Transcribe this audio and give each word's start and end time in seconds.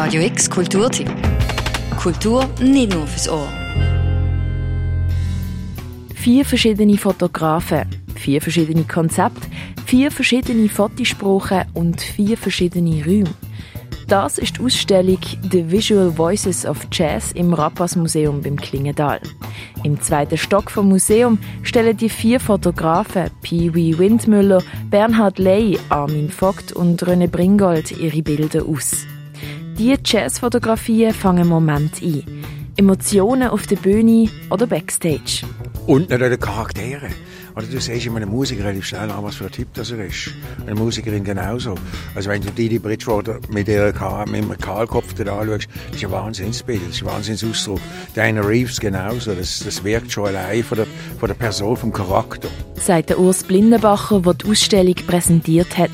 Radio 0.00 0.22
X 0.22 0.48
Kulturtipp. 0.48 1.10
Kultur 2.00 2.48
nicht 2.60 2.94
nur 2.94 3.04
fürs 3.04 3.28
Ohr. 3.28 3.48
Vier 6.14 6.44
verschiedene 6.44 6.96
Fotografen, 6.96 7.84
vier 8.14 8.40
verschiedene 8.40 8.84
Konzepte, 8.84 9.48
vier 9.86 10.12
verschiedene 10.12 10.68
Fotosprachen 10.68 11.64
und 11.74 12.00
vier 12.00 12.36
verschiedene 12.36 13.04
Räume. 13.04 13.34
Das 14.06 14.38
ist 14.38 14.58
die 14.58 14.62
Ausstellung 14.62 15.18
The 15.50 15.68
Visual 15.68 16.16
Voices 16.16 16.64
of 16.64 16.86
Jazz 16.92 17.32
im 17.32 17.52
Rappas 17.52 17.96
Museum 17.96 18.40
beim 18.40 18.54
Klingendal. 18.56 19.20
Im 19.82 20.00
zweiten 20.00 20.38
Stock 20.38 20.70
vom 20.70 20.90
Museum 20.90 21.40
stellen 21.64 21.96
die 21.96 22.08
vier 22.08 22.38
Fotografen 22.38 23.32
Pee 23.42 23.74
Wee 23.74 23.98
Windmüller, 23.98 24.62
Bernhard 24.90 25.40
Ley, 25.40 25.76
Armin 25.88 26.30
Vogt 26.30 26.70
und 26.70 27.02
René 27.02 27.26
Bringold 27.26 27.90
ihre 27.90 28.22
Bilder 28.22 28.64
aus. 28.64 29.08
Die 29.78 29.96
Jazzfotografien 30.04 31.14
fangen 31.14 31.46
Moment 31.46 32.02
ein. 32.02 32.24
Emotionen 32.76 33.48
auf 33.48 33.68
der 33.68 33.76
Bühne 33.76 34.28
oder 34.50 34.66
Backstage. 34.66 35.44
Und 35.86 36.10
natürlich 36.10 36.40
die 36.40 36.46
Charaktere. 36.46 37.08
Oder 37.54 37.66
du 37.66 37.80
siehst 37.80 38.04
immer 38.04 38.16
einen 38.16 38.28
Musiker 38.28 38.64
relativ 38.64 38.86
schnell 38.86 39.08
an, 39.08 39.22
was 39.22 39.36
für 39.36 39.44
ein 39.44 39.52
Typ 39.52 39.68
das 39.74 39.92
er 39.92 40.04
ist. 40.04 40.32
Eine 40.66 40.74
Musikerin 40.74 41.22
genauso. 41.22 41.76
Also 42.16 42.28
wenn 42.28 42.42
du 42.42 42.50
Didi 42.50 42.80
Bridgewater 42.80 43.38
mit, 43.50 43.68
ihrer, 43.68 44.26
mit 44.26 44.42
einem 44.42 44.58
Kahlkopf 44.58 45.14
da 45.14 45.38
anschaust, 45.38 45.68
das 45.86 45.96
ist 45.96 46.04
ein 46.04 46.10
Wahnsinnsbild, 46.10 46.82
das 46.82 46.96
ist 46.96 47.02
ein 47.02 47.06
Wahnsinnsausdruck. 47.06 47.80
Diana 48.16 48.40
Reeves 48.40 48.80
genauso. 48.80 49.32
Das, 49.32 49.60
das 49.60 49.84
wirkt 49.84 50.10
schon 50.10 50.26
allein 50.26 50.64
von 50.64 50.78
der, 50.78 50.88
von 51.20 51.28
der 51.28 51.36
Person, 51.36 51.76
vom 51.76 51.92
Charakter. 51.92 52.48
Sagt 52.74 53.10
der 53.10 53.20
Urs 53.20 53.44
Blindenbacher, 53.44 54.22
der 54.22 54.34
die 54.34 54.50
Ausstellung 54.50 54.94
präsentiert 55.06 55.78
hat. 55.78 55.90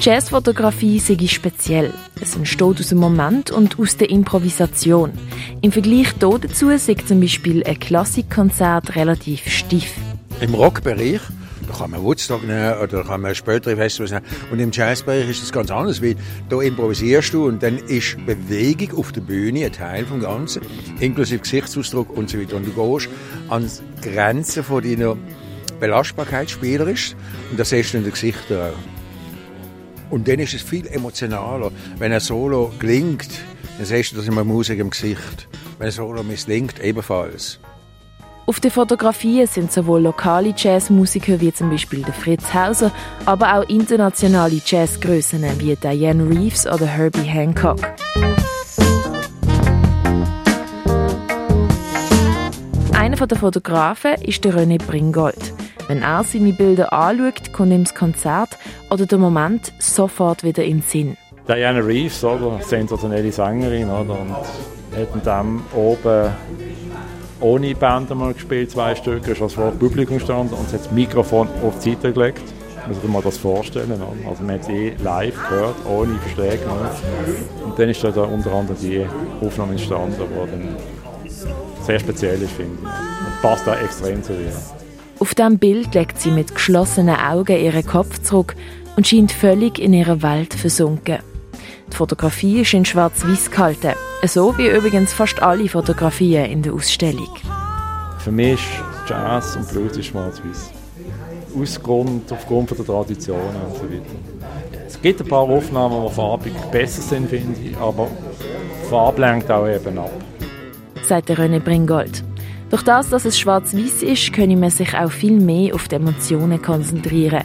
Jazzfotografie 0.00 0.98
sei 0.98 1.26
speziell. 1.26 1.92
Es 2.22 2.34
entsteht 2.34 2.80
aus 2.80 2.88
dem 2.88 2.96
Moment 2.96 3.50
und 3.50 3.78
aus 3.78 3.98
der 3.98 4.08
Improvisation. 4.08 5.12
Im 5.60 5.72
Vergleich 5.72 6.14
dazu 6.18 6.70
sei 6.78 6.94
zum 6.94 7.20
Beispiel 7.20 7.62
ein 7.64 7.78
Klassikkonzert 7.78 8.96
relativ 8.96 9.46
stief. 9.50 9.92
Im 10.40 10.54
Rockbereich 10.54 11.20
da 11.68 11.76
kann 11.76 11.90
man 11.90 12.02
Woodstock 12.02 12.42
nehmen 12.46 12.78
oder 12.82 13.04
kann 13.04 13.20
man 13.20 13.34
spätere 13.34 13.76
Festivals 13.76 14.12
nehmen. 14.12 14.24
Und 14.50 14.58
im 14.58 14.70
Jazzbereich 14.72 15.28
ist 15.28 15.42
das 15.42 15.52
ganz 15.52 15.70
anders, 15.70 16.02
weil 16.02 16.16
da 16.48 16.62
improvisierst 16.62 17.34
du 17.34 17.46
und 17.46 17.62
dann 17.62 17.76
ist 17.76 18.16
Bewegung 18.24 18.98
auf 18.98 19.12
der 19.12 19.20
Bühne 19.20 19.66
ein 19.66 19.72
Teil 19.72 20.06
vom 20.06 20.20
Ganzen, 20.20 20.62
inklusive 20.98 21.40
Gesichtsausdruck 21.40 22.08
und 22.16 22.30
so 22.30 22.40
weiter. 22.40 22.56
Und 22.56 22.66
du 22.66 22.72
gehst 22.72 23.10
an 23.48 23.70
die 24.02 24.08
Grenzen 24.08 24.64
von 24.64 24.82
deiner 24.82 25.18
Belastbarkeit 25.78 26.48
spielerisch 26.48 27.14
und 27.50 27.60
das 27.60 27.68
siehst 27.68 27.92
du 27.92 27.98
in 27.98 28.04
den 28.04 28.12
Gesichtern 28.12 28.70
auch. 28.72 28.99
Und 30.10 30.26
dann 30.26 30.40
ist 30.40 30.54
es 30.54 30.62
viel 30.62 30.86
emotionaler. 30.88 31.70
Wenn 31.98 32.12
ein 32.12 32.20
Solo 32.20 32.72
gelingt, 32.78 33.28
dann 33.78 33.86
siehst 33.86 34.12
du 34.12 34.16
das 34.16 34.26
immer 34.26 34.44
Musik 34.44 34.78
im 34.78 34.90
Gesicht. 34.90 35.48
Wenn 35.78 35.86
ein 35.86 35.92
Solo 35.92 36.22
misslingt, 36.22 36.80
ebenfalls. 36.82 37.58
Auf 38.46 38.58
den 38.58 38.72
Fotografien 38.72 39.46
sind 39.46 39.70
sowohl 39.70 40.02
lokale 40.02 40.52
Jazzmusiker 40.56 41.40
wie 41.40 41.52
zum 41.52 41.70
Beispiel 41.70 42.02
der 42.02 42.12
Fritz 42.12 42.52
Hauser, 42.52 42.90
aber 43.24 43.56
auch 43.56 43.68
internationale 43.68 44.60
Jazzgrößen 44.64 45.44
wie 45.60 45.76
Diane 45.76 46.28
Reeves 46.28 46.66
oder 46.66 46.86
Herbie 46.86 47.20
Hancock. 47.20 47.78
Einer 52.92 53.26
der 53.26 53.38
Fotografen 53.38 54.14
ist 54.22 54.44
der 54.44 54.54
René 54.54 54.84
Bringold. 54.84 55.59
Wenn 55.90 56.02
er 56.02 56.22
seine 56.22 56.52
Bilder 56.52 56.92
anschaut, 56.92 57.52
kommt 57.52 57.72
ihm 57.72 57.82
das 57.82 57.96
Konzert 57.96 58.50
oder 58.90 59.06
der 59.06 59.18
Moment 59.18 59.72
sofort 59.80 60.44
wieder 60.44 60.62
in 60.62 60.76
den 60.76 60.82
Sinn. 60.82 61.16
Diana 61.48 61.80
Reeves, 61.80 62.22
oder? 62.22 62.60
sensationelle 62.62 63.32
Sängerin, 63.32 63.90
oder? 63.90 64.16
Und 64.20 64.30
hat 64.30 65.26
dann 65.26 65.60
oben 65.74 66.30
ohne 67.40 67.74
Band 67.74 68.08
einmal 68.08 68.34
gespielt, 68.34 68.70
zwei 68.70 68.94
Stücke, 68.94 69.32
ist 69.32 69.42
als 69.42 69.54
vor 69.54 69.72
Publikum 69.72 70.18
gestanden 70.18 70.56
und 70.56 70.72
hat 70.72 70.78
das 70.78 70.92
Mikrofon 70.92 71.48
auf 71.64 71.80
die 71.80 71.94
Seite 71.94 72.12
gelegt. 72.12 72.42
Muss 72.86 72.98
man 73.02 73.24
das 73.24 73.38
vorstellen. 73.38 73.90
Oder? 73.90 74.30
Also 74.30 74.44
man 74.44 74.54
hat 74.54 74.66
sie 74.66 74.92
live 75.02 75.34
gehört, 75.48 75.74
ohne 75.86 76.14
Verstärkung. 76.20 76.78
Und 77.64 77.76
dann 77.76 77.88
ist 77.88 78.04
da 78.04 78.10
unter 78.10 78.52
anderem 78.52 78.78
die 78.80 79.04
Aufnahme 79.44 79.72
entstanden, 79.72 80.14
die 81.24 81.84
sehr 81.84 81.98
speziell 81.98 82.40
ist, 82.42 82.52
finde 82.52 82.78
ich. 82.80 82.86
Und 82.86 83.42
passt 83.42 83.66
da 83.66 83.74
extrem 83.74 84.22
zu 84.22 84.34
ihr. 84.34 84.52
Auf 85.20 85.34
diesem 85.34 85.58
Bild 85.58 85.94
legt 85.94 86.18
sie 86.18 86.30
mit 86.30 86.54
geschlossenen 86.54 87.14
Augen 87.14 87.58
ihren 87.58 87.84
Kopf 87.84 88.20
zurück 88.22 88.56
und 88.96 89.06
scheint 89.06 89.30
völlig 89.30 89.78
in 89.78 89.92
ihrer 89.92 90.22
Welt 90.22 90.54
versunken. 90.54 91.18
Die 91.92 91.96
Fotografie 91.96 92.62
ist 92.62 92.72
in 92.72 92.86
schwarz-weiß 92.86 93.50
gehalten, 93.50 93.92
so 94.26 94.56
wie 94.56 94.68
übrigens 94.68 95.12
fast 95.12 95.42
alle 95.42 95.68
Fotografien 95.68 96.46
in 96.46 96.62
der 96.62 96.72
Ausstellung. 96.72 97.28
Für 98.18 98.32
mich 98.32 98.54
ist 98.54 99.10
Jazz 99.10 99.56
und 99.56 99.68
Blues 99.68 100.02
schwarz-weiß. 100.02 100.70
Ausgrund, 101.60 102.32
aufgrund 102.32 102.70
der 102.70 102.86
Traditionen 102.86 103.60
und 103.68 103.76
so 103.76 103.82
weiter. 103.82 104.80
Es 104.86 105.02
gibt 105.02 105.20
ein 105.20 105.28
paar 105.28 105.42
Aufnahmen, 105.42 106.06
die 106.08 106.14
farbig 106.14 106.54
besser 106.72 107.02
sind, 107.02 107.28
finde 107.28 107.60
ich, 107.60 107.76
aber 107.76 108.08
Farbe 108.88 109.20
lenkt 109.20 109.50
auch 109.50 109.68
eben 109.68 109.98
ab. 109.98 110.12
Sagt 111.02 111.28
René 111.30 111.60
Bringold. 111.60 112.24
Durch 112.70 112.82
das, 112.82 113.10
dass 113.10 113.24
es 113.24 113.38
schwarz-weiß 113.38 114.04
ist, 114.04 114.32
können 114.32 114.60
man 114.60 114.70
sich 114.70 114.94
auch 114.94 115.10
viel 115.10 115.40
mehr 115.40 115.74
auf 115.74 115.88
die 115.88 115.96
Emotionen 115.96 116.62
konzentrieren. 116.62 117.42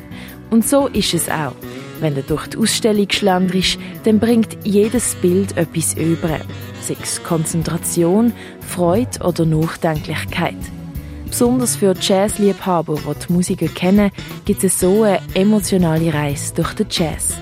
Und 0.52 0.68
so 0.68 0.88
ist 0.88 1.16
es 1.16 1.30
auch. 1.30 1.56
Wenn 2.00 2.14
du 2.14 2.22
durch 2.22 2.46
die 2.48 2.58
Ausstellung 2.58 3.08
schlenderst, 3.10 3.80
dann 4.04 4.20
bringt 4.20 4.56
jedes 4.64 5.16
Bild 5.16 5.58
etwas 5.58 5.96
über. 5.96 6.40
Sei 6.82 6.96
es 7.02 7.24
Konzentration, 7.24 8.34
Freude 8.60 9.20
oder 9.24 9.46
Nachdenklichkeit. 9.46 10.56
Besonders 11.28 11.76
für 11.76 11.96
Jazzliebhaber, 12.00 12.96
die 12.96 13.26
die 13.26 13.34
Musiker 13.34 13.68
kennen, 13.68 14.12
gibt 14.46 14.64
es 14.64 14.80
so 14.80 15.04
eine 15.04 15.20
emotionale 15.34 16.14
Reise 16.14 16.54
durch 16.54 16.74
den 16.74 16.86
Jazz. 16.92 17.34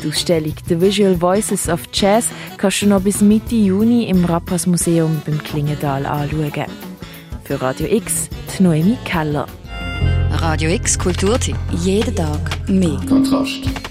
Die 0.00 0.08
Ausstellung 0.08 0.54
The 0.68 0.80
Visual 0.80 1.20
Voices 1.20 1.68
of 1.68 1.80
Jazz 1.92 2.28
kannst 2.56 2.82
du 2.82 2.86
noch 2.86 3.02
bis 3.02 3.20
Mitte 3.20 3.56
Juni 3.56 4.04
im 4.04 4.24
Rappas 4.24 4.66
Museum 4.66 5.20
beim 5.26 5.42
Klingendal 5.42 6.06
anschauen. 6.06 6.89
Für 7.50 7.60
Radio 7.62 7.88
X, 7.88 8.28
die 8.56 8.62
Noemi 8.62 8.96
Keller. 9.04 9.44
Radio 10.34 10.70
X 10.70 10.96
Kulturtipp. 10.96 11.56
Jeden 11.72 12.14
Tag 12.14 12.38
mehr. 12.68 13.00
Kontrast. 13.08 13.89